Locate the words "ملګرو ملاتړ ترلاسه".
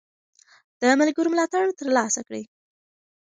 0.99-2.21